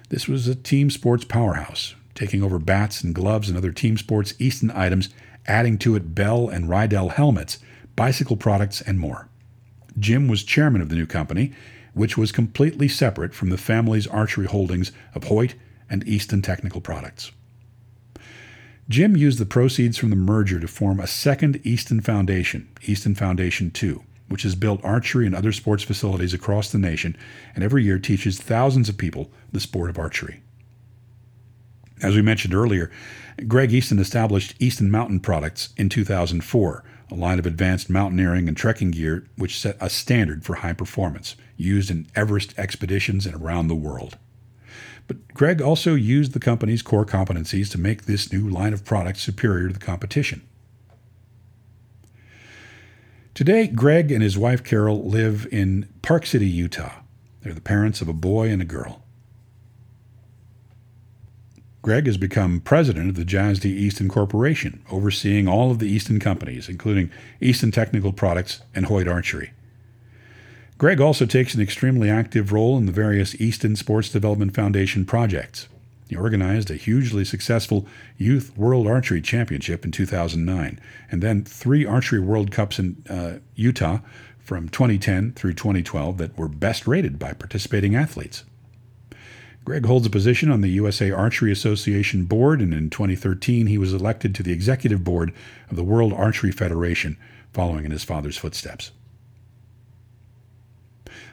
[0.10, 4.34] This was a team sports powerhouse, taking over bats and gloves and other team sports
[4.40, 5.10] Easton items,
[5.48, 7.60] adding to it Bell and Riddell helmets,
[7.96, 9.30] bicycle products, and more.
[10.00, 11.54] Jim was chairman of the new company,
[11.94, 15.56] which was completely separate from the family's archery holdings of Hoyt
[15.90, 17.32] and Easton Technical Products.
[18.90, 23.72] Jim used the proceeds from the merger to form a second Easton Foundation, Easton Foundation
[23.82, 27.16] II, which has built archery and other sports facilities across the nation
[27.56, 30.42] and every year teaches thousands of people the sport of archery.
[32.02, 32.90] As we mentioned earlier,
[33.48, 38.92] Greg Easton established Easton Mountain Products in 2004, a line of advanced mountaineering and trekking
[38.92, 43.76] gear which set a standard for high performance, used in Everest expeditions and around the
[43.76, 44.18] world.
[45.08, 49.22] But Greg also used the company's core competencies to make this new line of products
[49.22, 50.42] superior to the competition.
[53.34, 57.02] Today, Greg and his wife Carol live in Park City, Utah.
[57.42, 59.04] They're the parents of a boy and a girl.
[61.82, 66.70] Greg has become president of the JASD Easton Corporation, overseeing all of the Easton companies,
[66.70, 67.10] including
[67.40, 69.52] Easton Technical Products and Hoyt Archery.
[70.78, 75.68] Greg also takes an extremely active role in the various Easton Sports Development Foundation projects.
[76.08, 80.80] He organized a hugely successful Youth World Archery Championship in 2009,
[81.10, 84.00] and then three Archery World Cups in uh, Utah
[84.38, 88.44] from 2010 through 2012 that were best rated by participating athletes.
[89.72, 93.94] Greg holds a position on the USA Archery Association board, and in 2013 he was
[93.94, 95.34] elected to the executive board
[95.70, 97.16] of the World Archery Federation,
[97.54, 98.92] following in his father's footsteps.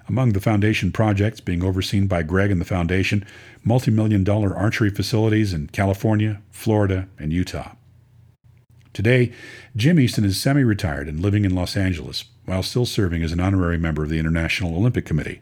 [0.06, 3.26] Among the foundation projects being overseen by Greg and the foundation,
[3.64, 7.72] multi-million dollar archery facilities in California, Florida, and Utah.
[8.92, 9.32] Today,
[9.74, 13.40] Jim Easton is semi retired and living in Los Angeles while still serving as an
[13.40, 15.40] honorary member of the International Olympic Committee.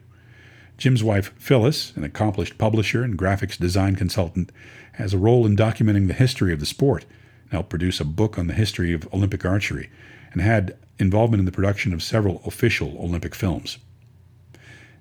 [0.77, 4.51] Jim's wife, Phyllis, an accomplished publisher and graphics design consultant,
[4.93, 7.05] has a role in documenting the history of the sport
[7.43, 9.89] and helped produce a book on the history of Olympic archery
[10.31, 13.79] and had involvement in the production of several official Olympic films.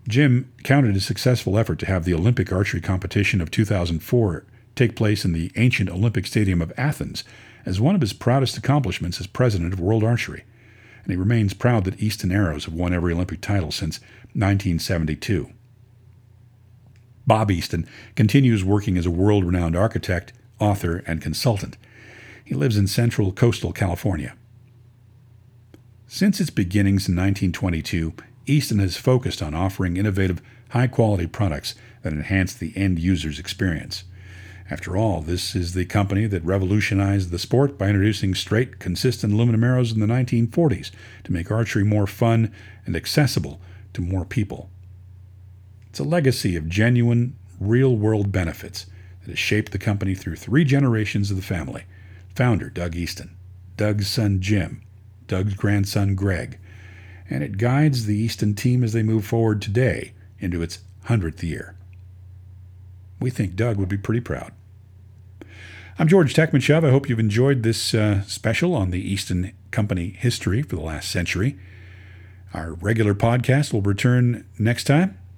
[0.09, 4.47] Jim counted a successful effort to have the Olympic archery competition of 2004
[4.77, 7.25] take place in the ancient Olympic Stadium of Athens
[7.65, 10.45] as one of his proudest accomplishments as president of World Archery,
[11.03, 13.99] and he remains proud that Easton Arrows have won every Olympic title since
[14.35, 15.51] 1972.
[17.27, 21.77] Bob Easton continues working as a world renowned architect, author, and consultant.
[22.45, 24.35] He lives in central coastal California.
[26.07, 28.15] Since its beginnings in 1922,
[28.47, 34.05] Easton has focused on offering innovative, high quality products that enhance the end user's experience.
[34.71, 39.65] After all, this is the company that revolutionized the sport by introducing straight, consistent aluminum
[39.65, 40.91] arrows in the 1940s
[41.25, 42.53] to make archery more fun
[42.85, 43.61] and accessible
[43.93, 44.71] to more people.
[45.97, 48.85] It's a legacy of genuine, real world benefits
[49.23, 51.85] that has shaped the company through three generations of the family
[52.35, 53.35] founder Doug Easton,
[53.79, 54.83] Doug's son Jim,
[55.27, 56.59] Doug's grandson Greg,
[57.31, 61.75] and it guides the Easton team as they move forward today into its 100th year.
[63.19, 64.53] We think Doug would be pretty proud.
[65.99, 66.87] I'm George Tekmitchov.
[66.87, 71.11] I hope you've enjoyed this uh, special on the Easton Company history for the last
[71.11, 71.59] century.
[72.53, 75.17] Our regular podcast will return next time,